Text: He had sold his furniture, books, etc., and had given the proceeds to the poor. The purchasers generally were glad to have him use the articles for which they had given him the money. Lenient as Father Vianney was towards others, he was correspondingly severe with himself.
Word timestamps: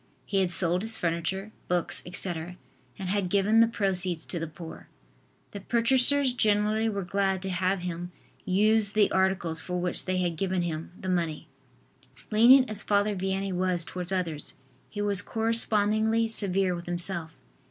He 0.25 0.39
had 0.39 0.49
sold 0.49 0.81
his 0.81 0.97
furniture, 0.97 1.51
books, 1.67 2.01
etc., 2.07 2.57
and 2.97 3.07
had 3.09 3.29
given 3.29 3.59
the 3.59 3.67
proceeds 3.67 4.25
to 4.25 4.39
the 4.39 4.47
poor. 4.47 4.87
The 5.51 5.59
purchasers 5.61 6.33
generally 6.33 6.89
were 6.89 7.03
glad 7.03 7.39
to 7.43 7.51
have 7.51 7.81
him 7.81 8.11
use 8.43 8.93
the 8.93 9.11
articles 9.11 9.61
for 9.61 9.79
which 9.79 10.05
they 10.05 10.17
had 10.17 10.37
given 10.37 10.63
him 10.63 10.91
the 10.99 11.07
money. 11.09 11.47
Lenient 12.31 12.67
as 12.67 12.81
Father 12.81 13.15
Vianney 13.15 13.53
was 13.53 13.85
towards 13.85 14.11
others, 14.11 14.55
he 14.89 15.03
was 15.03 15.21
correspondingly 15.21 16.27
severe 16.27 16.73
with 16.73 16.87
himself. 16.87 17.35